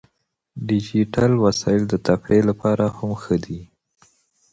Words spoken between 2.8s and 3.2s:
هم